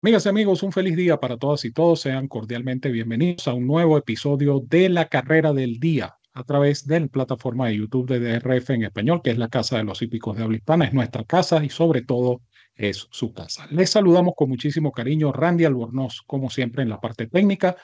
Amigas 0.00 0.26
y 0.26 0.28
amigos, 0.28 0.62
un 0.62 0.70
feliz 0.70 0.94
día 0.94 1.18
para 1.18 1.38
todas 1.38 1.64
y 1.64 1.72
todos. 1.72 2.02
Sean 2.02 2.28
cordialmente 2.28 2.88
bienvenidos 2.92 3.48
a 3.48 3.54
un 3.54 3.66
nuevo 3.66 3.98
episodio 3.98 4.62
de 4.64 4.88
La 4.88 5.08
Carrera 5.08 5.52
del 5.52 5.80
Día 5.80 6.18
a 6.34 6.44
través 6.44 6.86
de 6.86 7.00
la 7.00 7.08
plataforma 7.08 7.66
de 7.66 7.78
YouTube 7.78 8.08
de 8.08 8.20
DRF 8.20 8.70
en 8.70 8.84
español, 8.84 9.22
que 9.24 9.32
es 9.32 9.38
la 9.38 9.48
casa 9.48 9.78
de 9.78 9.82
los 9.82 10.00
hípicos 10.00 10.36
de 10.36 10.44
habla 10.44 10.56
hispana, 10.56 10.84
es 10.84 10.94
nuestra 10.94 11.24
casa 11.24 11.64
y 11.64 11.68
sobre 11.68 12.02
todo 12.02 12.42
es 12.76 13.08
su 13.10 13.32
casa. 13.32 13.66
Les 13.72 13.90
saludamos 13.90 14.34
con 14.36 14.48
muchísimo 14.48 14.92
cariño, 14.92 15.32
Randy 15.32 15.64
Albornoz, 15.64 16.22
como 16.28 16.48
siempre 16.48 16.84
en 16.84 16.90
la 16.90 17.00
parte 17.00 17.26
técnica. 17.26 17.74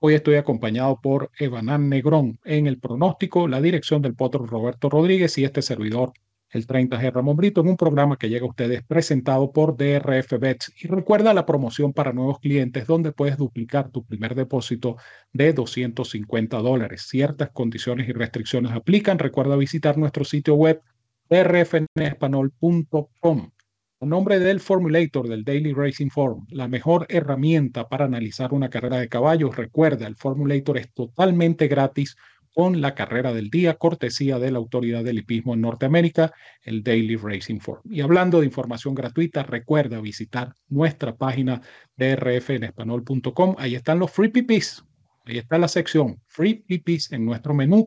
Hoy 0.00 0.14
estoy 0.14 0.34
acompañado 0.34 0.98
por 1.00 1.30
Evanán 1.38 1.88
Negrón 1.88 2.40
en 2.42 2.66
el 2.66 2.80
pronóstico, 2.80 3.46
la 3.46 3.60
dirección 3.60 4.02
del 4.02 4.16
potro 4.16 4.44
Roberto 4.44 4.90
Rodríguez 4.90 5.38
y 5.38 5.44
este 5.44 5.62
servidor 5.62 6.14
el 6.50 6.66
30G 6.66 7.12
Ramón 7.12 7.36
Brito 7.36 7.60
en 7.60 7.68
un 7.68 7.76
programa 7.76 8.16
que 8.16 8.28
llega 8.28 8.44
a 8.44 8.48
ustedes 8.48 8.82
presentado 8.82 9.52
por 9.52 9.76
DRF 9.76 10.38
Bets. 10.38 10.72
Y 10.82 10.88
recuerda 10.88 11.34
la 11.34 11.46
promoción 11.46 11.92
para 11.92 12.12
nuevos 12.12 12.40
clientes 12.40 12.86
donde 12.86 13.12
puedes 13.12 13.36
duplicar 13.36 13.90
tu 13.90 14.04
primer 14.04 14.34
depósito 14.34 14.96
de 15.32 15.52
250 15.52 16.58
dólares. 16.58 17.06
Ciertas 17.08 17.50
condiciones 17.50 18.08
y 18.08 18.12
restricciones 18.12 18.72
aplican. 18.72 19.18
Recuerda 19.18 19.56
visitar 19.56 19.96
nuestro 19.96 20.24
sitio 20.24 20.54
web 20.54 20.82
drfenespanol.com. 21.28 23.50
En 24.02 24.08
nombre 24.08 24.38
del 24.38 24.60
Formulator 24.60 25.28
del 25.28 25.44
Daily 25.44 25.74
Racing 25.74 26.08
Form, 26.08 26.46
la 26.48 26.68
mejor 26.68 27.04
herramienta 27.10 27.90
para 27.90 28.06
analizar 28.06 28.54
una 28.54 28.70
carrera 28.70 28.96
de 28.96 29.10
caballos, 29.10 29.56
recuerda, 29.56 30.06
el 30.06 30.16
Formulator 30.16 30.78
es 30.78 30.90
totalmente 30.94 31.68
gratis 31.68 32.16
la 32.68 32.94
carrera 32.94 33.32
del 33.32 33.48
día, 33.48 33.74
cortesía 33.74 34.38
de 34.38 34.50
la 34.50 34.58
Autoridad 34.58 35.02
del 35.02 35.18
Hipismo 35.18 35.54
en 35.54 35.62
Norteamérica, 35.62 36.32
el 36.62 36.82
Daily 36.82 37.16
Racing 37.16 37.58
Form. 37.58 37.80
Y 37.90 38.02
hablando 38.02 38.40
de 38.40 38.46
información 38.46 38.94
gratuita, 38.94 39.42
recuerda 39.42 40.00
visitar 40.00 40.54
nuestra 40.68 41.16
página 41.16 41.62
drfenespanol.com. 41.96 43.56
Ahí 43.58 43.74
están 43.74 43.98
los 43.98 44.10
free 44.10 44.28
PPs. 44.28 44.84
Ahí 45.24 45.38
está 45.38 45.58
la 45.58 45.68
sección 45.68 46.20
free 46.26 46.54
PPs 46.66 47.12
en 47.12 47.24
nuestro 47.24 47.54
menú. 47.54 47.86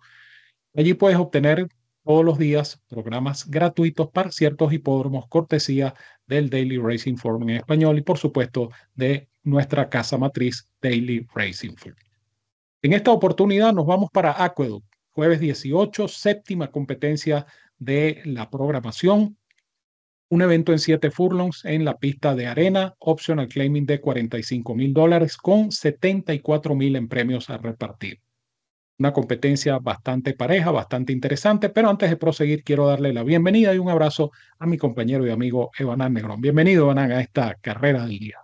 Allí 0.76 0.94
puedes 0.96 1.18
obtener 1.18 1.68
todos 2.04 2.26
los 2.26 2.38
días 2.38 2.82
programas 2.90 3.50
gratuitos 3.50 4.10
para 4.10 4.32
ciertos 4.32 4.74
hipódromos, 4.74 5.28
cortesía 5.30 5.94
del 6.26 6.50
Daily 6.50 6.78
Racing 6.78 7.16
Form 7.16 7.44
en 7.44 7.58
español 7.58 7.98
y 7.98 8.02
por 8.02 8.18
supuesto 8.18 8.72
de 8.96 9.30
nuestra 9.44 9.90
casa 9.90 10.18
matriz 10.18 10.68
Daily 10.82 11.28
Racing 11.34 11.76
Form. 11.76 11.96
En 12.84 12.92
esta 12.92 13.12
oportunidad 13.12 13.72
nos 13.72 13.86
vamos 13.86 14.10
para 14.12 14.44
Aqueduct, 14.44 14.86
jueves 15.12 15.40
18, 15.40 16.10
séptima 16.10 16.70
competencia 16.70 17.46
de 17.78 18.22
la 18.26 18.50
programación. 18.50 19.38
Un 20.30 20.42
evento 20.42 20.74
en 20.74 20.80
siete 20.80 21.10
furlongs 21.10 21.64
en 21.64 21.86
la 21.86 21.98
pista 21.98 22.36
de 22.36 22.48
arena, 22.48 22.94
optional 23.00 23.48
claiming 23.48 23.86
de 23.86 24.02
45 24.02 24.76
mil 24.76 24.94
dólares 24.94 25.38
con 25.38 25.72
74 25.72 26.76
mil 26.76 26.98
en 26.98 27.08
premios 27.08 27.50
a 27.50 27.58
repartir. 27.58 28.20
Una 29.00 29.14
competencia 29.14 29.80
bastante 29.80 30.34
pareja, 30.34 30.72
bastante 30.72 31.14
interesante, 31.14 31.70
pero 31.70 31.90
antes 31.90 32.10
de 32.10 32.18
proseguir 32.18 32.66
quiero 32.66 32.88
darle 32.88 33.14
la 33.14 33.24
bienvenida 33.24 33.74
y 33.74 33.78
un 33.78 33.88
abrazo 33.88 34.32
a 34.60 34.66
mi 34.66 34.78
compañero 34.78 35.26
y 35.26 35.30
amigo 35.30 35.72
Evanán 35.80 36.12
Negrón. 36.16 36.42
Bienvenido, 36.42 36.84
Evanán, 36.84 37.14
a 37.14 37.22
esta 37.22 37.56
carrera 37.62 38.06
del 38.06 38.20
día. 38.20 38.43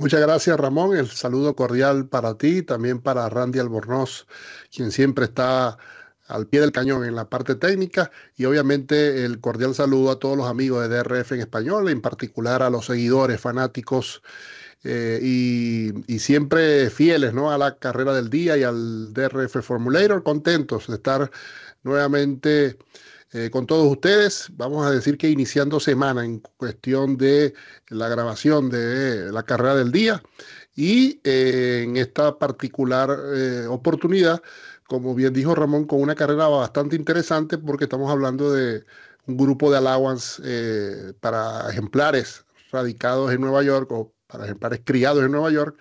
Muchas 0.00 0.22
gracias, 0.22 0.58
Ramón. 0.58 0.96
El 0.96 1.08
saludo 1.08 1.54
cordial 1.54 2.08
para 2.08 2.38
ti, 2.38 2.62
también 2.62 3.02
para 3.02 3.28
Randy 3.28 3.58
Albornoz, 3.58 4.26
quien 4.74 4.92
siempre 4.92 5.26
está 5.26 5.76
al 6.26 6.46
pie 6.46 6.62
del 6.62 6.72
cañón 6.72 7.04
en 7.04 7.14
la 7.14 7.28
parte 7.28 7.54
técnica 7.54 8.10
y 8.34 8.46
obviamente 8.46 9.26
el 9.26 9.40
cordial 9.40 9.74
saludo 9.74 10.10
a 10.10 10.18
todos 10.18 10.38
los 10.38 10.48
amigos 10.48 10.88
de 10.88 10.96
DRF 10.96 11.32
en 11.32 11.40
español, 11.40 11.90
en 11.90 12.00
particular 12.00 12.62
a 12.62 12.70
los 12.70 12.86
seguidores 12.86 13.42
fanáticos 13.42 14.22
eh, 14.84 15.18
y, 15.22 16.18
siempre 16.18 16.88
fieles 16.88 17.34
¿no? 17.34 17.52
a 17.52 17.58
la 17.58 17.76
carrera 17.76 18.14
del 18.14 18.30
día 18.30 18.56
y 18.56 18.62
al 18.62 19.12
DRF 19.12 19.60
Formulator, 19.60 20.22
contentos 20.22 20.86
de 20.86 20.94
estar 20.94 21.30
nuevamente 21.82 22.78
eh, 23.32 23.48
con 23.50 23.66
todos 23.66 23.90
ustedes. 23.90 24.48
Vamos 24.54 24.84
a 24.84 24.90
decir 24.90 25.16
que 25.16 25.30
iniciando 25.30 25.78
semana 25.78 26.24
en 26.24 26.40
cuestión 26.56 27.16
de 27.16 27.54
la 27.88 28.08
grabación 28.08 28.70
de 28.70 29.30
la 29.30 29.44
carrera 29.44 29.76
del 29.76 29.92
día 29.92 30.20
y 30.74 31.20
eh, 31.22 31.82
en 31.84 31.96
esta 31.96 32.38
particular 32.38 33.08
eh, 33.34 33.66
oportunidad, 33.68 34.42
como 34.88 35.14
bien 35.14 35.32
dijo 35.32 35.54
Ramón, 35.54 35.84
con 35.84 36.00
una 36.00 36.16
carrera 36.16 36.48
bastante 36.48 36.96
interesante 36.96 37.56
porque 37.56 37.84
estamos 37.84 38.10
hablando 38.10 38.52
de 38.52 38.84
un 39.26 39.36
grupo 39.36 39.70
de 39.70 39.78
allowance 39.78 40.42
para 41.20 41.70
ejemplares 41.70 42.44
radicados 42.72 43.32
en 43.32 43.42
Nueva 43.42 43.62
York 43.62 43.92
o 43.92 44.12
para 44.26 44.44
ejemplares 44.44 44.80
criados 44.84 45.24
en 45.24 45.30
Nueva 45.30 45.52
York 45.52 45.78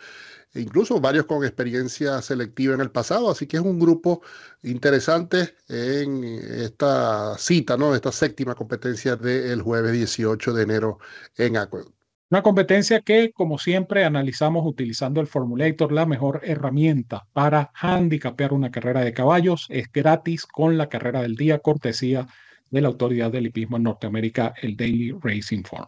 e 0.54 0.62
incluso 0.62 1.00
varios 1.00 1.26
con 1.26 1.44
experiencia 1.44 2.22
selectiva 2.22 2.74
en 2.74 2.82
el 2.82 2.92
pasado, 2.92 3.30
así 3.30 3.46
que 3.48 3.58
es 3.58 3.64
un 3.64 3.80
grupo 3.80 4.22
interesante 4.64 5.56
en 5.68 6.24
esta 6.24 7.38
cita, 7.38 7.78
¿no? 7.78 7.94
Esta 7.94 8.12
séptima 8.12 8.56
competencia 8.56 9.16
del 9.16 9.62
jueves 9.62 9.92
18 9.92 10.54
de 10.54 10.64
enero 10.64 11.00
en 11.38 11.58
Aqueduct. 11.58 12.00
Una 12.32 12.44
competencia 12.44 13.02
que, 13.02 13.32
como 13.32 13.58
siempre, 13.58 14.06
analizamos 14.06 14.64
utilizando 14.64 15.20
el 15.20 15.26
Formulator, 15.26 15.92
la 15.92 16.06
mejor 16.06 16.42
herramienta 16.44 17.28
para 17.34 17.72
handicapear 17.74 18.54
una 18.54 18.70
carrera 18.70 19.02
de 19.02 19.14
caballos. 19.14 19.66
Es 19.70 19.92
gratis 19.92 20.46
con 20.46 20.78
la 20.78 20.90
carrera 20.90 21.24
del 21.24 21.36
día, 21.36 21.58
cortesía 21.58 22.28
de 22.70 22.82
la 22.82 22.90
Autoridad 22.90 23.32
del 23.32 23.48
Hipismo 23.48 23.78
en 23.78 23.84
Norteamérica, 23.84 24.54
el 24.62 24.78
Daily 24.78 25.12
Racing 25.20 25.64
Form. 25.64 25.88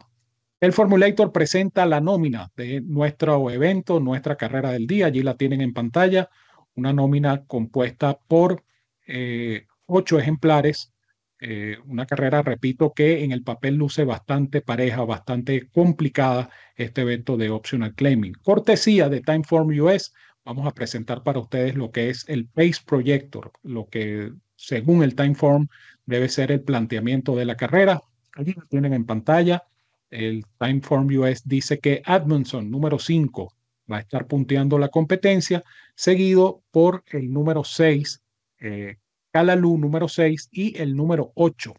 El 0.62 0.72
Formulator 0.72 1.32
presenta 1.32 1.84
la 1.86 2.00
nómina 2.00 2.52
de 2.54 2.80
nuestro 2.82 3.50
evento, 3.50 3.98
nuestra 3.98 4.36
carrera 4.36 4.70
del 4.70 4.86
día. 4.86 5.06
Allí 5.06 5.20
la 5.20 5.36
tienen 5.36 5.60
en 5.60 5.72
pantalla. 5.72 6.30
Una 6.76 6.92
nómina 6.92 7.44
compuesta 7.46 8.16
por 8.28 8.62
eh, 9.08 9.66
ocho 9.86 10.20
ejemplares. 10.20 10.92
Eh, 11.40 11.78
una 11.86 12.06
carrera, 12.06 12.42
repito, 12.42 12.92
que 12.92 13.24
en 13.24 13.32
el 13.32 13.42
papel 13.42 13.74
luce 13.74 14.04
bastante 14.04 14.60
pareja, 14.60 15.02
bastante 15.02 15.68
complicada 15.68 16.48
este 16.76 17.00
evento 17.00 17.36
de 17.36 17.50
Optional 17.50 17.96
Claiming. 17.96 18.34
Cortesía 18.34 19.08
de 19.08 19.20
Timeform 19.20 19.76
US, 19.80 20.14
vamos 20.44 20.68
a 20.68 20.74
presentar 20.74 21.24
para 21.24 21.40
ustedes 21.40 21.74
lo 21.74 21.90
que 21.90 22.08
es 22.08 22.24
el 22.28 22.46
Pace 22.46 22.82
Projector, 22.86 23.50
lo 23.64 23.88
que 23.88 24.30
según 24.54 25.02
el 25.02 25.16
Timeform 25.16 25.66
debe 26.06 26.28
ser 26.28 26.52
el 26.52 26.62
planteamiento 26.62 27.34
de 27.34 27.46
la 27.46 27.56
carrera. 27.56 28.00
Allí 28.36 28.54
la 28.56 28.64
tienen 28.66 28.92
en 28.92 29.06
pantalla 29.06 29.64
el 30.12 30.44
Timeform 30.58 31.08
US 31.18 31.42
dice 31.44 31.78
que 31.78 32.02
Admonson, 32.04 32.70
número 32.70 32.98
5, 32.98 33.52
va 33.90 33.96
a 33.96 34.00
estar 34.00 34.26
punteando 34.26 34.78
la 34.78 34.88
competencia, 34.88 35.64
seguido 35.94 36.62
por 36.70 37.02
el 37.10 37.32
número 37.32 37.64
6, 37.64 38.22
eh, 38.60 38.98
número 39.34 40.08
6, 40.08 40.50
y 40.52 40.78
el 40.80 40.94
número 40.94 41.32
8, 41.34 41.74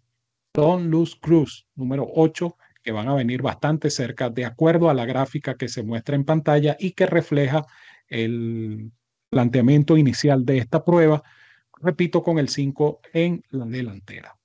Don 0.54 0.90
Luz 0.90 1.16
Cruz, 1.16 1.68
número 1.76 2.08
8, 2.16 2.58
que 2.84 2.92
van 2.92 3.08
a 3.08 3.16
venir 3.16 3.42
bastante 3.42 3.90
cerca, 3.90 4.30
de 4.30 4.46
acuerdo 4.46 4.90
a 4.90 4.94
la 4.94 5.06
gráfica 5.06 5.56
que 5.56 5.70
se 5.70 5.84
muestra 5.84 6.16
en 6.16 6.26
pantalla 6.26 6.76
y 6.80 6.92
que 6.92 7.06
refleja 7.06 7.66
el 8.08 8.92
planteamiento 9.30 9.96
inicial 9.96 10.46
de 10.46 10.58
esta 10.58 10.84
prueba, 10.84 11.24
repito, 11.82 12.24
con 12.24 12.40
el 12.40 12.50
5 12.50 13.02
en 13.14 13.44
la 13.50 13.66
delantera. 13.66 14.36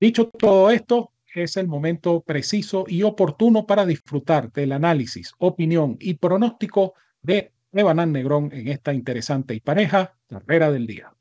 Dicho 0.00 0.28
todo 0.28 0.70
esto, 0.70 1.13
es 1.42 1.56
el 1.56 1.66
momento 1.66 2.22
preciso 2.22 2.84
y 2.86 3.02
oportuno 3.02 3.66
para 3.66 3.84
disfrutar 3.84 4.52
del 4.52 4.72
análisis, 4.72 5.32
opinión 5.38 5.96
y 6.00 6.14
pronóstico 6.14 6.94
de 7.22 7.52
Evanán 7.72 8.12
Negrón 8.12 8.50
en 8.52 8.68
esta 8.68 8.94
interesante 8.94 9.54
y 9.54 9.60
pareja 9.60 10.16
carrera 10.28 10.70
del 10.70 10.86
día. 10.86 11.12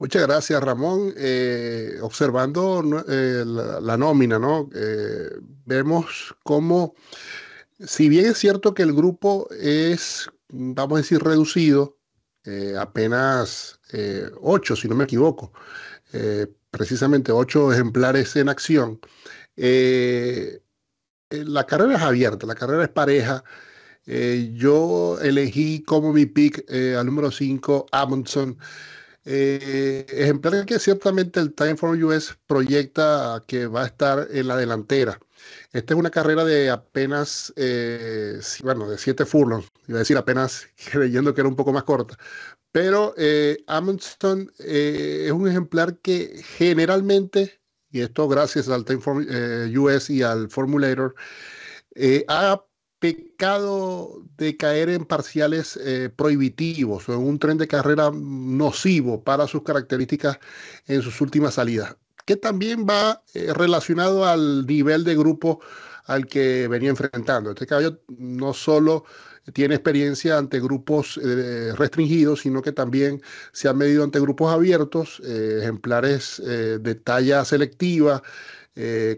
Muchas 0.00 0.22
gracias, 0.26 0.62
Ramón. 0.62 1.12
Eh, 1.18 1.98
observando 2.00 2.82
eh, 3.06 3.44
la, 3.46 3.96
nómina, 3.98 4.38
¿no? 4.38 4.70
Eh, 4.74 5.28
vemos 5.66 6.34
cómo, 6.42 6.94
si 7.78 8.08
bien 8.08 8.24
es 8.24 8.38
cierto 8.38 8.72
que 8.72 8.82
el 8.82 8.94
grupo 8.94 9.46
es, 9.50 10.30
vamos 10.48 10.94
a 10.94 11.02
decir, 11.02 11.22
reducido, 11.22 11.98
apenas 12.78 13.78
ocho, 14.40 14.74
si 14.74 14.88
no 14.88 14.94
me 14.94 15.04
equivoco, 15.04 15.52
precisamente 16.70 17.32
ocho 17.32 17.72
ejemplares 17.72 18.36
en 18.36 18.48
acción. 18.48 19.00
Eh, 19.56 20.60
eh, 21.30 21.44
la 21.46 21.66
carrera 21.66 21.96
es 21.96 22.02
abierta, 22.02 22.46
la 22.46 22.54
carrera 22.54 22.84
es 22.84 22.90
pareja. 22.90 23.44
Eh, 24.06 24.52
yo 24.54 25.18
elegí 25.20 25.82
como 25.82 26.12
mi 26.12 26.26
pick 26.26 26.64
al 26.70 27.06
número 27.06 27.30
5, 27.30 27.86
Amundsen. 27.92 28.58
ejemplar 29.24 30.64
que 30.66 30.78
ciertamente 30.78 31.40
el 31.40 31.54
Time 31.54 31.76
for 31.76 31.96
US 32.04 32.36
proyecta 32.46 33.44
que 33.46 33.66
va 33.66 33.82
a 33.82 33.86
estar 33.86 34.28
en 34.30 34.48
la 34.48 34.56
delantera. 34.56 35.18
Esta 35.72 35.94
es 35.94 36.00
una 36.00 36.10
carrera 36.10 36.44
de 36.44 36.70
apenas, 36.70 37.52
bueno, 38.62 38.88
de 38.88 38.98
7 38.98 39.24
furlongs. 39.26 39.68
Iba 39.90 39.98
a 39.98 40.00
decir 40.06 40.16
apenas 40.16 40.68
creyendo 40.92 41.34
que 41.34 41.42
era 41.42 41.48
un 41.48 41.56
poco 41.56 41.72
más 41.72 41.84
corta. 41.84 42.16
Pero 42.72 43.14
eh, 43.18 43.64
eh, 43.68 45.24
es 45.26 45.32
un 45.32 45.48
ejemplar 45.48 45.98
que 45.98 46.40
generalmente, 46.56 47.60
y 47.90 48.00
esto 48.00 48.28
gracias 48.28 48.68
al 48.68 48.84
Time 48.84 49.02
eh, 49.28 49.76
US 49.76 50.08
y 50.10 50.22
al 50.22 50.48
Formulator, 50.50 51.14
ha 52.28 52.64
pecado 53.00 54.22
de 54.36 54.56
caer 54.56 54.90
en 54.90 55.04
parciales 55.06 55.76
eh, 55.82 56.10
prohibitivos 56.14 57.08
o 57.08 57.14
en 57.14 57.20
un 57.20 57.38
tren 57.38 57.58
de 57.58 57.66
carrera 57.66 58.10
nocivo 58.14 59.24
para 59.24 59.48
sus 59.48 59.62
características 59.62 60.38
en 60.86 61.02
sus 61.02 61.20
últimas 61.20 61.54
salidas, 61.54 61.96
que 62.26 62.36
también 62.36 62.86
va 62.88 63.24
eh, 63.34 63.52
relacionado 63.54 64.26
al 64.26 64.66
nivel 64.66 65.02
de 65.02 65.16
grupo 65.16 65.60
al 66.04 66.26
que 66.26 66.68
venía 66.68 66.90
enfrentando. 66.90 67.50
Este 67.50 67.66
caballo 67.66 68.00
no 68.08 68.52
solo 68.52 69.04
tiene 69.52 69.74
experiencia 69.74 70.38
ante 70.38 70.60
grupos 70.60 71.18
eh, 71.22 71.72
restringidos, 71.76 72.40
sino 72.40 72.62
que 72.62 72.72
también 72.72 73.22
se 73.52 73.68
ha 73.68 73.72
medido 73.72 74.04
ante 74.04 74.20
grupos 74.20 74.52
abiertos, 74.52 75.20
ejemplares 75.20 76.42
de 76.44 76.94
talla 76.94 77.44
selectiva, 77.44 78.22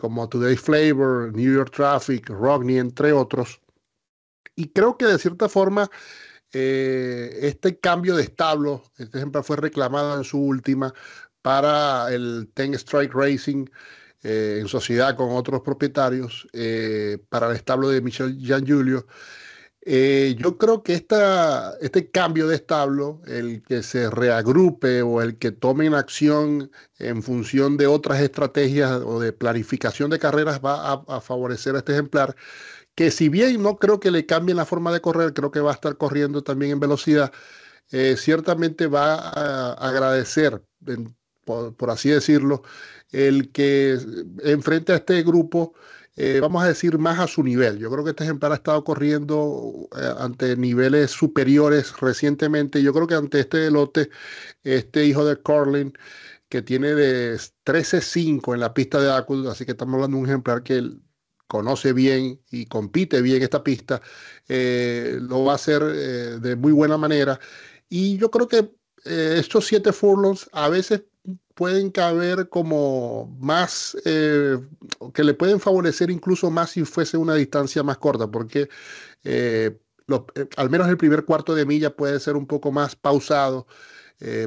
como 0.01 0.29
Today 0.29 0.57
Flavor, 0.57 1.33
New 1.35 1.55
York 1.55 1.73
Traffic, 1.75 2.29
Rogney, 2.29 2.79
entre 2.79 3.13
otros. 3.13 3.61
Y 4.57 4.69
creo 4.69 4.97
que 4.97 5.07
de 5.07 5.19
cierta 5.19 5.49
forma 5.49 5.91
eh, 6.53 7.39
este 7.43 7.79
cambio 7.79 8.15
de 8.15 8.25
establo, 8.25 8.83
este 8.99 9.19
ejemplo 9.19 9.43
fue 9.43 9.57
reclamado 9.57 10.17
en 10.19 10.25
su 10.25 10.39
última 10.39 10.93
para 11.41 12.13
el 12.13 12.51
Ten 12.55 12.75
Strike 12.75 13.15
Racing 13.15 13.67
eh, 14.23 14.59
en 14.61 14.69
sociedad 14.69 15.17
con 15.17 15.31
otros 15.31 15.63
propietarios 15.63 16.47
eh, 16.53 17.19
para 17.31 17.49
el 17.49 17.57
establo 17.57 17.89
de 17.89 18.03
Michel 18.03 18.39
Jean 18.39 18.67
Julio. 19.85 20.37
yo 20.39 20.59
creo 20.59 20.83
que 20.83 20.95
este 20.95 22.11
cambio 22.11 22.47
de 22.49 22.57
establo, 22.57 23.21
el 23.27 23.63
que 23.63 23.83
se 23.83 24.11
reagrupe 24.11 25.03
o 25.03 25.23
el 25.23 25.39
que 25.39 25.53
tome 25.53 25.87
en 25.87 25.95
acción 25.95 26.71
en 26.99 27.23
función 27.23 27.77
de 27.77 27.87
otras 27.87 28.21
estrategias 28.21 28.91
o 29.05 29.21
de 29.21 29.33
planificación 29.33 30.11
de 30.11 30.19
carreras 30.19 30.61
va 30.65 31.05
a 31.07 31.21
favorecer 31.21 31.75
a 31.75 31.79
este 31.79 31.93
ejemplar 31.93 32.37
que 32.95 33.11
si 33.11 33.29
bien 33.29 33.63
no 33.63 33.79
creo 33.79 34.01
que 34.01 34.11
le 34.11 34.27
cambien 34.27 34.57
la 34.57 34.67
forma 34.67 34.93
de 34.93 35.01
correr, 35.01 35.33
creo 35.33 35.51
que 35.51 35.61
va 35.61 35.71
a 35.71 35.75
estar 35.75 35.97
corriendo 35.97 36.43
también 36.43 36.73
en 36.73 36.81
velocidad, 36.81 37.33
eh, 37.91 38.17
ciertamente 38.19 38.87
va 38.87 39.17
a 39.17 39.73
agradecer, 39.75 40.63
por, 41.45 41.91
así 41.91 42.11
decirlo, 42.11 42.63
el 43.11 43.53
que 43.53 43.99
enfrente 44.45 44.93
a 44.93 44.97
este 44.97 45.23
grupo, 45.23 45.75
eh, 46.17 46.41
vamos 46.41 46.63
a 46.63 46.69
decir, 46.69 46.99
más 46.99 47.19
a 47.19 47.27
su 47.27 47.43
nivel. 47.43 47.79
Yo 47.79 47.91
creo 47.91 48.05
que 48.05 48.11
este 48.11 48.25
ejemplar 48.25 48.53
ha 48.53 48.57
estado 48.57 48.85
corriendo 48.85 49.89
eh, 49.97 50.13
ante 50.19 50.57
niveles 50.57 51.11
superiores 51.11 51.99
recientemente. 52.01 52.83
Yo 52.83 52.93
creo 52.93 53.07
que 53.07 53.15
ante 53.15 53.41
este 53.41 53.71
lote, 53.71 54.11
este 54.63 55.07
hijo 55.07 55.25
de 55.25 55.41
Corlin, 55.41 55.93
que 56.51 56.63
tiene 56.63 56.95
de 56.95 57.35
13.5 57.65 58.55
en 58.55 58.61
la 58.61 58.75
pista 58.75 59.01
de 59.01 59.11
Aqueduct, 59.11 59.49
así 59.49 59.65
que 59.65 59.73
estamos 59.73 59.95
hablando 59.95 60.19
de 60.19 60.23
un 60.23 60.29
ejemplar 60.29 60.63
que 60.63 60.83
conoce 61.47 61.93
bien 61.95 62.41
y 62.51 62.67
compite 62.67 63.23
bien 63.23 63.43
esta 63.43 63.63
pista, 63.65 64.03
eh, 64.49 65.19
lo 65.21 65.45
va 65.45 65.53
a 65.53 65.55
hacer 65.57 65.83
de 65.83 66.57
muy 66.57 66.73
buena 66.73 66.99
manera. 66.99 67.41
Y 67.89 68.19
yo 68.19 68.31
creo 68.31 68.49
que 68.49 68.71
estos 69.05 69.67
siete 69.67 69.93
furlongs 69.93 70.49
a 70.53 70.69
veces 70.69 71.03
pueden 71.55 71.91
caber 71.91 72.49
como 72.49 73.37
más, 73.41 73.97
que 74.05 75.25
le 75.25 75.35
pueden 75.35 75.61
favorecer 75.61 76.11
incluso 76.11 76.51
más 76.51 76.71
si 76.71 76.85
fuese 76.85 77.17
una 77.17 77.35
distancia 77.35 77.83
más 77.83 77.99
corta, 77.99 78.31
porque 78.31 78.69
al 80.57 80.71
menos 80.71 80.89
el 80.89 80.97
primer 80.97 81.25
cuarto 81.25 81.55
de 81.55 81.67
milla 81.67 81.95
puede 81.95 82.19
ser 82.21 82.37
un 82.37 82.47
poco 82.47 82.73
más 82.73 82.97
pausado. 82.97 83.67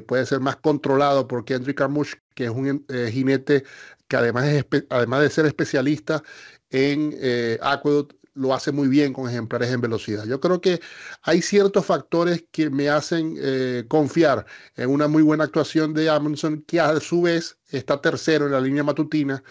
puede 0.08 0.26
ser 0.26 0.40
más 0.40 0.58
controlado 0.58 1.28
porque 1.28 1.54
Andrew 1.54 1.76
Carmouche, 1.76 2.18
que 2.34 2.46
es 2.46 2.52
un 2.52 2.86
jinete 3.12 3.64
que 4.08 4.18
además, 4.18 4.46
además 4.90 5.22
de 5.22 5.30
ser 5.30 5.46
especialista 5.46 6.24
en 6.70 7.14
eh, 7.20 7.58
Aqueduct 7.62 8.14
lo 8.36 8.54
hace 8.54 8.72
muy 8.72 8.88
bien 8.88 9.14
con 9.14 9.30
ejemplares 9.30 9.72
en 9.72 9.82
velocidad. 9.82 10.26
Yo 10.26 10.40
creo 10.40 10.62
que 10.62 10.80
hay 11.24 11.42
ciertos 11.42 11.86
factores 11.86 12.46
que 12.52 12.70
me 12.70 12.90
hacen 12.90 13.36
eh, 13.40 13.86
confiar 13.88 14.46
en 14.76 14.90
una 14.90 15.08
muy 15.08 15.24
buena 15.24 15.46
actuación 15.46 15.94
de 15.94 16.10
Amundsen, 16.10 16.64
que 16.64 16.80
a 16.80 17.00
su 17.00 17.24
vez 17.24 17.58
está 17.72 18.02
tercero 18.02 18.46
en 18.46 18.52
la 18.52 18.62
línea 18.62 18.84
matutina, 18.84 19.44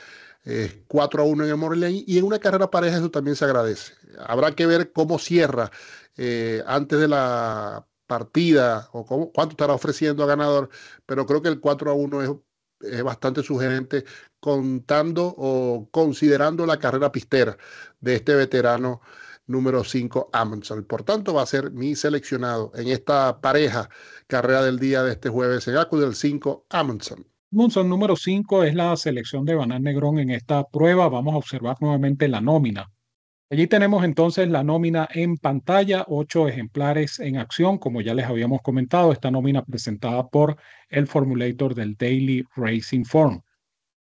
4 0.88 1.22
a 1.22 1.26
1 1.26 1.44
en 1.44 1.50
el 1.50 1.56
Morley, 1.56 2.04
y 2.06 2.18
en 2.18 2.24
una 2.24 2.38
carrera 2.38 2.70
pareja 2.70 2.98
eso 2.98 3.10
también 3.10 3.34
se 3.34 3.46
agradece. 3.46 3.94
Habrá 4.26 4.54
que 4.54 4.66
ver 4.66 4.92
cómo 4.92 5.18
cierra 5.18 5.70
eh, 6.16 6.62
antes 6.66 7.00
de 7.00 7.08
la 7.08 7.86
partida 8.06 8.88
o 8.92 9.04
cuánto 9.32 9.52
estará 9.52 9.72
ofreciendo 9.74 10.22
a 10.22 10.26
ganador, 10.26 10.68
pero 11.06 11.26
creo 11.26 11.42
que 11.42 11.48
el 11.48 11.60
4 11.60 11.90
a 11.90 11.94
1 11.94 12.22
es 12.22 12.30
es 12.90 13.02
bastante 13.02 13.42
sugerente 13.42 14.04
contando 14.40 15.34
o 15.36 15.88
considerando 15.90 16.66
la 16.66 16.78
carrera 16.78 17.10
pistera 17.12 17.56
de 18.00 18.16
este 18.16 18.34
veterano 18.34 19.00
número 19.46 19.84
5 19.84 20.30
Amundsen. 20.32 20.84
Por 20.84 21.02
tanto, 21.02 21.34
va 21.34 21.42
a 21.42 21.46
ser 21.46 21.70
mi 21.70 21.94
seleccionado 21.94 22.72
en 22.74 22.88
esta 22.88 23.40
pareja 23.40 23.88
carrera 24.26 24.62
del 24.62 24.78
día 24.78 25.02
de 25.02 25.12
este 25.12 25.28
jueves 25.28 25.68
en 25.68 25.76
Acu 25.76 25.98
del 25.98 26.14
5 26.14 26.66
Amundsen. 26.70 27.26
Amundsen 27.52 27.88
número 27.88 28.16
5 28.16 28.64
es 28.64 28.74
la 28.74 28.96
selección 28.96 29.44
de 29.44 29.54
Banal 29.54 29.82
Negrón 29.82 30.18
en 30.18 30.30
esta 30.30 30.64
prueba. 30.64 31.08
Vamos 31.08 31.34
a 31.34 31.38
observar 31.38 31.76
nuevamente 31.80 32.26
la 32.28 32.40
nómina. 32.40 32.90
Allí 33.54 33.68
tenemos 33.68 34.02
entonces 34.02 34.48
la 34.48 34.64
nómina 34.64 35.08
en 35.14 35.36
pantalla, 35.36 36.04
ocho 36.08 36.48
ejemplares 36.48 37.20
en 37.20 37.36
acción, 37.36 37.78
como 37.78 38.00
ya 38.00 38.12
les 38.12 38.26
habíamos 38.26 38.60
comentado, 38.62 39.12
esta 39.12 39.30
nómina 39.30 39.64
presentada 39.64 40.26
por 40.26 40.56
el 40.88 41.06
formulator 41.06 41.72
del 41.76 41.94
Daily 41.94 42.42
Racing 42.56 43.04
Form. 43.04 43.42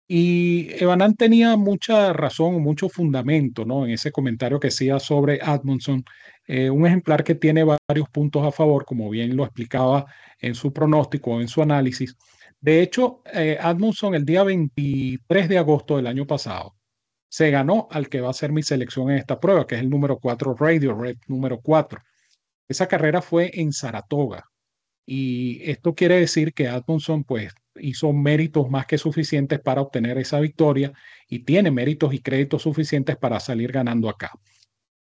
Y 0.07 0.69
Evanan 0.81 1.15
tenía 1.15 1.57
mucha 1.57 2.13
razón, 2.13 2.61
mucho 2.61 2.87
fundamento 2.87 3.65
¿no? 3.65 3.85
en 3.85 3.91
ese 3.91 4.13
comentario 4.13 4.61
que 4.61 4.69
hacía 4.69 4.97
sobre 4.97 5.41
Admondson, 5.41 6.05
eh, 6.47 6.69
un 6.69 6.87
ejemplar 6.87 7.25
que 7.25 7.35
tiene 7.35 7.65
varios 7.65 8.07
puntos 8.13 8.45
a 8.47 8.51
favor, 8.53 8.85
como 8.85 9.09
bien 9.09 9.35
lo 9.35 9.43
explicaba 9.43 10.05
en 10.39 10.55
su 10.55 10.71
pronóstico, 10.71 11.41
en 11.41 11.49
su 11.49 11.61
análisis. 11.61 12.15
De 12.61 12.81
hecho, 12.81 13.23
eh, 13.33 13.57
el 13.59 14.23
día 14.23 14.43
23 14.43 15.49
de 15.49 15.57
agosto 15.57 15.97
del 15.97 16.07
año 16.07 16.25
pasado, 16.25 16.75
se 17.33 17.49
ganó 17.49 17.87
al 17.89 18.09
que 18.09 18.21
va 18.21 18.29
a 18.29 18.33
ser 18.33 18.51
mi 18.51 18.61
selección 18.61 19.09
en 19.09 19.17
esta 19.17 19.39
prueba, 19.39 19.65
que 19.65 19.73
es 19.73 19.81
el 19.81 19.89
número 19.89 20.19
4 20.19 20.53
Radio 20.53 20.93
Red 20.93 21.17
número 21.25 21.59
4. 21.61 21.99
Esa 22.67 22.87
carrera 22.87 23.23
fue 23.23 23.49
en 23.55 23.73
Saratoga. 23.73 24.45
Y 25.03 25.59
esto 25.67 25.95
quiere 25.95 26.19
decir 26.19 26.53
que 26.53 26.67
Admonson 26.67 27.23
pues 27.23 27.51
hizo 27.77 28.13
méritos 28.13 28.69
más 28.69 28.85
que 28.85 28.99
suficientes 28.99 29.59
para 29.59 29.81
obtener 29.81 30.19
esa 30.19 30.39
victoria 30.39 30.93
y 31.27 31.39
tiene 31.39 31.71
méritos 31.71 32.13
y 32.13 32.19
créditos 32.19 32.61
suficientes 32.61 33.17
para 33.17 33.39
salir 33.39 33.71
ganando 33.71 34.09
acá. 34.09 34.31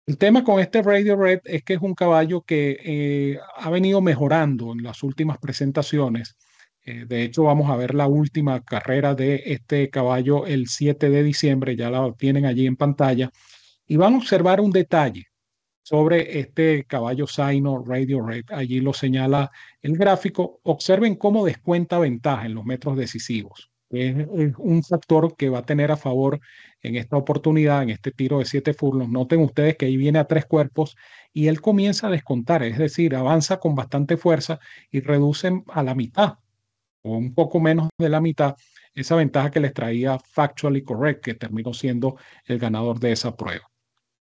El 0.05 0.19
tema 0.19 0.43
con 0.43 0.59
este 0.59 0.83
Radio 0.83 1.15
Red 1.15 1.39
es 1.45 1.63
que 1.63 1.73
es 1.73 1.81
un 1.81 1.95
caballo 1.95 2.41
que 2.41 2.77
eh, 2.83 3.39
ha 3.55 3.71
venido 3.71 3.99
mejorando 3.99 4.73
en 4.73 4.83
las 4.83 5.01
últimas 5.01 5.39
presentaciones 5.39 6.37
eh, 6.83 7.05
de 7.07 7.23
hecho, 7.23 7.43
vamos 7.43 7.69
a 7.69 7.75
ver 7.75 7.93
la 7.93 8.07
última 8.07 8.63
carrera 8.63 9.13
de 9.13 9.43
este 9.45 9.89
caballo 9.89 10.47
el 10.47 10.67
7 10.67 11.09
de 11.09 11.23
diciembre, 11.23 11.75
ya 11.75 11.91
la 11.91 12.11
tienen 12.13 12.45
allí 12.45 12.65
en 12.65 12.75
pantalla, 12.75 13.31
y 13.85 13.97
van 13.97 14.15
a 14.15 14.17
observar 14.17 14.61
un 14.61 14.71
detalle 14.71 15.27
sobre 15.83 16.39
este 16.39 16.85
caballo 16.85 17.27
Saino 17.27 17.83
Radio 17.85 18.21
Red. 18.25 18.45
Allí 18.49 18.79
lo 18.79 18.93
señala 18.93 19.51
el 19.81 19.97
gráfico. 19.97 20.59
Observen 20.63 21.15
cómo 21.15 21.45
descuenta 21.45 21.99
ventaja 21.99 22.45
en 22.45 22.55
los 22.55 22.65
metros 22.65 22.97
decisivos. 22.97 23.71
Es, 23.89 24.15
un 24.57 24.83
factor 24.83 25.35
que 25.35 25.49
va 25.49 25.59
a 25.59 25.65
tener 25.65 25.91
a 25.91 25.97
favor 25.97 26.39
en 26.81 26.95
esta 26.95 27.17
oportunidad, 27.17 27.83
en 27.83 27.89
este 27.91 28.11
tiro 28.11 28.39
de 28.39 28.45
siete 28.45 28.73
furlos. 28.73 29.09
Noten 29.09 29.41
ustedes 29.41 29.77
que 29.77 29.85
ahí 29.87 29.97
viene 29.97 30.19
a 30.19 30.27
tres 30.27 30.45
cuerpos 30.45 30.95
y 31.33 31.47
él 31.47 31.61
comienza 31.61 32.07
a 32.07 32.11
descontar, 32.11 32.63
es 32.63 32.77
decir, 32.77 33.15
avanza 33.15 33.59
con 33.59 33.75
bastante 33.75 34.17
fuerza 34.17 34.59
y 34.91 35.01
reduce 35.01 35.51
a 35.67 35.83
la 35.83 35.95
mitad 35.95 36.37
o 37.03 37.17
un 37.17 37.33
poco 37.33 37.59
menos 37.59 37.89
de 37.97 38.09
la 38.09 38.21
mitad 38.21 38.55
esa 38.93 39.15
ventaja 39.15 39.51
que 39.51 39.59
les 39.59 39.73
traía 39.73 40.19
Factually 40.19 40.83
Correct, 40.83 41.23
que 41.23 41.33
terminó 41.33 41.73
siendo 41.73 42.17
el 42.45 42.59
ganador 42.59 42.99
de 42.99 43.13
esa 43.13 43.35
prueba. 43.35 43.65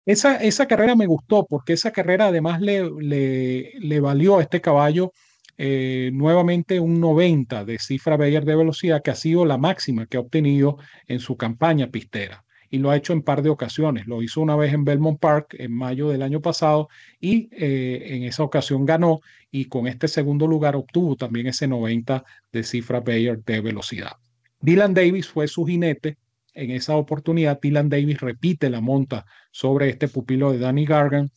Esa, 0.06 0.36
esa 0.36 0.66
carrera 0.66 0.94
me 0.94 1.06
gustó 1.06 1.46
porque 1.46 1.72
esa 1.72 1.90
carrera 1.90 2.28
además 2.28 2.60
le, 2.60 2.88
le, 3.00 4.00
valió 4.00 4.38
a 4.38 4.42
este 4.42 4.60
caballo 4.60 5.12
eh, 5.58 6.10
nuevamente 6.12 6.78
un 6.80 7.00
90 7.00 7.64
de 7.64 7.78
cifra 7.78 8.16
Bayer 8.16 8.44
de 8.44 8.56
velocidad, 8.56 9.02
que 9.02 9.10
ha 9.10 9.16
sido 9.16 9.44
la 9.44 9.58
máxima 9.58 10.06
que 10.06 10.16
ha 10.16 10.20
obtenido 10.20 10.78
en 11.06 11.18
su 11.18 11.36
campaña 11.36 11.88
pistera 11.88 12.45
y 12.70 12.78
lo 12.78 12.90
ha 12.90 12.96
hecho 12.96 13.12
en 13.12 13.22
par 13.22 13.42
de 13.42 13.50
ocasiones. 13.50 14.06
Lo 14.06 14.22
hizo 14.22 14.40
una 14.40 14.56
vez 14.56 14.72
en 14.72 14.84
Belmont 14.84 15.18
Park 15.20 15.54
en 15.58 15.72
mayo 15.72 16.08
del 16.08 16.22
año 16.22 16.40
pasado 16.40 16.88
y 17.20 17.48
eh, 17.52 18.14
en 18.14 18.24
esa 18.24 18.42
ocasión 18.42 18.84
ganó 18.84 19.20
y 19.50 19.66
con 19.66 19.86
este 19.86 20.08
segundo 20.08 20.46
lugar 20.46 20.76
obtuvo 20.76 21.16
también 21.16 21.46
ese 21.46 21.68
90 21.68 22.24
de 22.52 22.62
cifra 22.62 23.00
Bayer 23.00 23.42
de 23.44 23.60
velocidad. 23.60 24.12
Dylan 24.60 24.94
Davis 24.94 25.28
fue 25.28 25.48
su 25.48 25.64
jinete. 25.64 26.18
En 26.54 26.70
esa 26.70 26.96
oportunidad, 26.96 27.60
Dylan 27.60 27.88
Davis 27.88 28.20
repite 28.20 28.70
la 28.70 28.80
monta 28.80 29.26
sobre 29.50 29.90
este 29.90 30.08
pupilo 30.08 30.52
de 30.52 30.58
Danny 30.58 30.86
Gargan. 30.86 31.30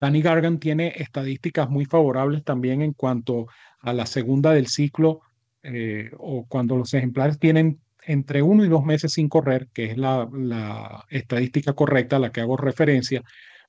Danny 0.00 0.20
Gargan 0.20 0.58
tiene 0.58 0.92
estadísticas 0.96 1.70
muy 1.70 1.84
favorables 1.84 2.44
también 2.44 2.82
en 2.82 2.92
cuanto 2.92 3.46
a 3.80 3.92
la 3.92 4.04
segunda 4.04 4.52
del 4.52 4.66
ciclo 4.66 5.20
eh, 5.62 6.10
o 6.18 6.46
cuando 6.46 6.76
los 6.76 6.92
ejemplares 6.92 7.38
tienen 7.38 7.80
entre 8.06 8.42
uno 8.42 8.64
y 8.64 8.68
dos 8.68 8.84
meses 8.84 9.12
sin 9.12 9.28
correr, 9.28 9.68
que 9.72 9.86
es 9.86 9.98
la, 9.98 11.04
estadística 11.10 11.74
correcta 11.74 12.16
a 12.16 12.18
la 12.20 12.32
que 12.32 12.40
hago 12.40 12.56
referencia, 12.56 13.22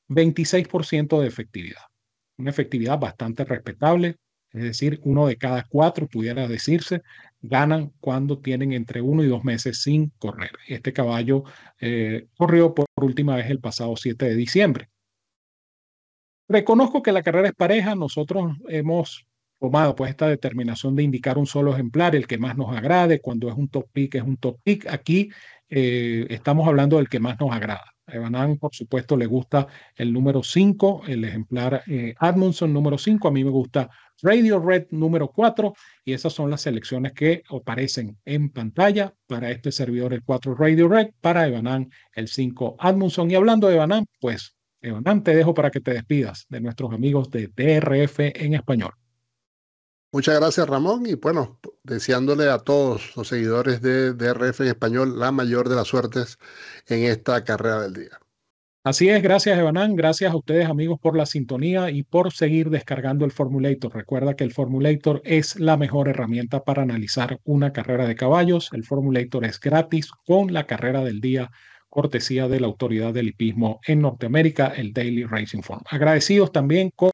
26% 0.07 1.19
de 1.19 1.27
efectividad. 1.27 1.81
Una 2.37 2.51
efectividad 2.51 2.99
bastante 2.99 3.43
respetable, 3.45 4.17
es 4.51 4.63
decir, 4.63 4.99
uno 5.03 5.27
de 5.27 5.37
cada 5.37 5.65
cuatro, 5.67 6.07
pudiera 6.07 6.47
decirse, 6.47 7.01
ganan 7.41 7.91
cuando 7.99 8.39
tienen 8.39 8.73
entre 8.73 9.01
uno 9.01 9.23
y 9.23 9.27
dos 9.27 9.43
meses 9.43 9.81
sin 9.81 10.11
correr. 10.19 10.51
Este 10.67 10.93
caballo 10.93 11.43
eh, 11.81 12.27
corrió 12.37 12.73
por 12.73 12.85
última 12.95 13.35
vez 13.35 13.49
el 13.49 13.59
pasado 13.59 13.95
7 13.97 14.25
de 14.25 14.35
diciembre. 14.35 14.89
Reconozco 16.47 17.03
que 17.03 17.11
la 17.11 17.23
carrera 17.23 17.49
es 17.49 17.55
pareja. 17.55 17.95
Nosotros 17.95 18.55
hemos 18.69 19.26
tomado 19.59 19.95
pues 19.95 20.09
esta 20.11 20.27
determinación 20.27 20.95
de 20.95 21.03
indicar 21.03 21.37
un 21.37 21.47
solo 21.47 21.73
ejemplar, 21.73 22.15
el 22.15 22.27
que 22.27 22.37
más 22.37 22.57
nos 22.57 22.75
agrade. 22.75 23.21
Cuando 23.21 23.49
es 23.49 23.55
un 23.55 23.69
top 23.69 23.89
pick, 23.91 24.15
es 24.15 24.23
un 24.23 24.37
top 24.37 24.59
pick. 24.63 24.87
Aquí 24.87 25.29
eh, 25.69 26.25
estamos 26.29 26.67
hablando 26.67 26.97
del 26.97 27.09
que 27.09 27.19
más 27.19 27.39
nos 27.39 27.51
agrada. 27.51 27.93
A 28.05 28.15
Evanán, 28.15 28.57
por 28.57 28.73
supuesto, 28.73 29.17
le 29.17 29.25
gusta 29.25 29.67
el 29.95 30.13
número 30.13 30.41
5, 30.41 31.03
el 31.07 31.25
ejemplar 31.25 31.83
eh, 31.87 32.15
Admundson 32.19 32.71
número 32.71 32.97
5. 32.97 33.27
A 33.27 33.31
mí 33.31 33.43
me 33.43 33.49
gusta 33.49 33.89
Radio 34.21 34.59
Red 34.59 34.87
número 34.91 35.27
4 35.29 35.73
y 36.05 36.13
esas 36.13 36.33
son 36.33 36.49
las 36.49 36.61
selecciones 36.61 37.13
que 37.13 37.43
aparecen 37.49 38.17
en 38.25 38.49
pantalla 38.49 39.13
para 39.27 39.51
este 39.51 39.71
servidor 39.71 40.13
el 40.13 40.23
4 40.23 40.55
Radio 40.55 40.87
Red, 40.87 41.09
para 41.19 41.47
Evanán 41.47 41.91
el 42.13 42.27
5 42.29 42.77
Admundson. 42.79 43.29
Y 43.29 43.35
hablando 43.35 43.67
de 43.67 43.75
Evanán, 43.75 44.05
pues 44.21 44.55
Evanán 44.81 45.23
te 45.23 45.35
dejo 45.35 45.53
para 45.53 45.69
que 45.69 45.81
te 45.81 45.93
despidas 45.93 46.45
de 46.49 46.61
nuestros 46.61 46.93
amigos 46.93 47.29
de 47.29 47.47
DRF 47.47 48.19
en 48.19 48.53
español. 48.53 48.93
Muchas 50.11 50.39
gracias 50.39 50.67
Ramón 50.67 51.05
y 51.05 51.15
bueno, 51.15 51.59
deseándole 51.83 52.49
a 52.49 52.59
todos 52.59 53.15
los 53.17 53.27
seguidores 53.27 53.81
de 53.81 54.13
DRF 54.13 54.61
en 54.61 54.67
español 54.67 55.19
la 55.19 55.31
mayor 55.31 55.67
de 55.67 55.75
las 55.75 55.87
suertes 55.87 56.39
en 56.87 57.03
esta 57.03 57.43
carrera 57.43 57.81
del 57.81 57.93
día. 57.93 58.19
Así 58.85 59.09
es, 59.09 59.21
gracias 59.21 59.59
Evanán, 59.59 59.97
gracias 59.97 60.31
a 60.31 60.37
ustedes 60.37 60.69
amigos 60.69 60.97
por 61.01 61.17
la 61.17 61.25
sintonía 61.25 61.91
y 61.91 62.03
por 62.03 62.31
seguir 62.31 62.69
descargando 62.69 63.25
el 63.25 63.33
Formulator. 63.33 63.93
Recuerda 63.93 64.37
que 64.37 64.45
el 64.45 64.53
Formulator 64.53 65.21
es 65.25 65.59
la 65.59 65.75
mejor 65.75 66.07
herramienta 66.07 66.63
para 66.63 66.83
analizar 66.83 67.41
una 67.43 67.73
carrera 67.73 68.07
de 68.07 68.15
caballos. 68.15 68.69
El 68.71 68.85
Formulator 68.85 69.43
es 69.43 69.59
gratis 69.59 70.09
con 70.25 70.53
la 70.53 70.65
carrera 70.65 71.03
del 71.03 71.19
día, 71.19 71.51
cortesía 71.89 72.47
de 72.47 72.61
la 72.61 72.67
autoridad 72.67 73.13
del 73.13 73.27
hipismo 73.27 73.81
en 73.85 73.99
Norteamérica, 73.99 74.67
el 74.67 74.93
Daily 74.93 75.25
Racing 75.25 75.63
Form. 75.63 75.81
Agradecidos 75.89 76.53
también 76.53 76.89
con 76.95 77.11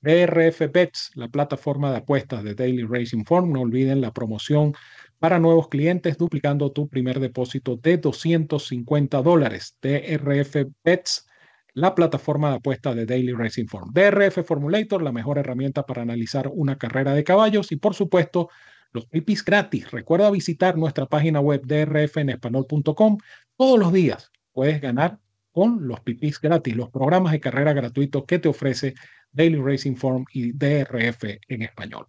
DRF 0.00 0.70
Bets, 0.72 1.10
la 1.14 1.28
plataforma 1.28 1.90
de 1.90 1.98
apuestas 1.98 2.42
de 2.42 2.54
Daily 2.54 2.84
Racing 2.84 3.24
Form. 3.24 3.52
No 3.52 3.60
olviden 3.60 4.00
la 4.00 4.12
promoción 4.12 4.74
para 5.18 5.38
nuevos 5.38 5.68
clientes, 5.68 6.16
duplicando 6.16 6.72
tu 6.72 6.88
primer 6.88 7.20
depósito 7.20 7.76
de 7.76 7.98
250 7.98 9.22
dólares. 9.22 9.76
DRF 9.82 10.56
Bets, 10.82 11.26
la 11.74 11.94
plataforma 11.94 12.50
de 12.50 12.56
apuestas 12.56 12.96
de 12.96 13.06
Daily 13.06 13.32
Racing 13.32 13.66
Form. 13.66 13.92
DRF 13.92 14.44
Formulator, 14.44 15.02
la 15.02 15.12
mejor 15.12 15.38
herramienta 15.38 15.84
para 15.84 16.02
analizar 16.02 16.48
una 16.52 16.78
carrera 16.78 17.12
de 17.12 17.24
caballos. 17.24 17.70
Y 17.70 17.76
por 17.76 17.94
supuesto, 17.94 18.48
los 18.92 19.06
pipis 19.06 19.44
gratis. 19.44 19.90
Recuerda 19.90 20.30
visitar 20.30 20.76
nuestra 20.76 21.06
página 21.06 21.40
web 21.40 21.62
drfenespanol.com. 21.64 23.18
Todos 23.56 23.78
los 23.78 23.92
días 23.92 24.32
puedes 24.52 24.80
ganar 24.80 25.18
con 25.52 25.86
los 25.86 26.00
pipis 26.00 26.40
gratis, 26.40 26.76
los 26.76 26.90
programas 26.90 27.32
de 27.32 27.40
carrera 27.40 27.72
gratuitos 27.72 28.24
que 28.24 28.38
te 28.38 28.48
ofrece 28.48 28.94
Daily 29.32 29.60
Racing 29.60 29.96
Form 29.96 30.24
y 30.32 30.52
DRF 30.52 31.24
en 31.48 31.62
español. 31.62 32.06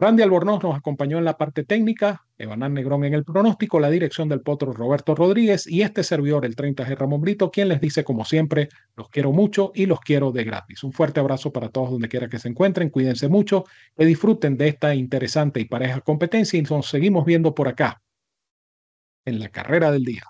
Randy 0.00 0.22
Albornoz 0.22 0.62
nos 0.62 0.74
acompañó 0.74 1.18
en 1.18 1.26
la 1.26 1.36
parte 1.36 1.62
técnica, 1.62 2.24
Evanán 2.38 2.72
Negrón 2.72 3.04
en 3.04 3.12
el 3.12 3.22
pronóstico, 3.22 3.78
la 3.78 3.90
dirección 3.90 4.30
del 4.30 4.40
potro 4.40 4.72
Roberto 4.72 5.14
Rodríguez 5.14 5.66
y 5.66 5.82
este 5.82 6.02
servidor, 6.02 6.46
el 6.46 6.56
30G 6.56 6.96
Ramón 6.96 7.20
Brito, 7.20 7.50
quien 7.50 7.68
les 7.68 7.82
dice 7.82 8.02
como 8.02 8.24
siempre, 8.24 8.70
los 8.96 9.10
quiero 9.10 9.30
mucho 9.30 9.72
y 9.74 9.84
los 9.84 10.00
quiero 10.00 10.32
de 10.32 10.44
gratis. 10.44 10.82
Un 10.84 10.94
fuerte 10.94 11.20
abrazo 11.20 11.52
para 11.52 11.68
todos 11.68 11.90
donde 11.90 12.08
quiera 12.08 12.30
que 12.30 12.38
se 12.38 12.48
encuentren, 12.48 12.88
cuídense 12.88 13.28
mucho, 13.28 13.66
que 13.94 14.06
disfruten 14.06 14.56
de 14.56 14.68
esta 14.68 14.94
interesante 14.94 15.60
y 15.60 15.66
pareja 15.66 16.00
competencia 16.00 16.58
y 16.58 16.62
nos 16.62 16.88
seguimos 16.88 17.26
viendo 17.26 17.54
por 17.54 17.68
acá 17.68 18.00
en 19.26 19.38
la 19.38 19.50
carrera 19.50 19.92
del 19.92 20.04
día. 20.04 20.22